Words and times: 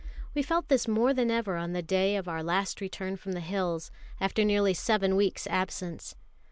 We 0.33 0.41
felt 0.41 0.67
this 0.67 0.87
more 0.87 1.13
than 1.13 1.29
ever 1.29 1.57
on 1.57 1.73
the 1.73 1.83
day 1.83 2.15
of 2.15 2.27
our 2.27 2.41
last 2.41 2.81
return 2.81 3.17
from 3.17 3.33
the 3.33 3.39
hills, 3.39 3.91
after 4.19 4.43
nearly 4.43 4.73
seven 4.73 5.15
weeks' 5.15 5.45
absence. 5.45 6.15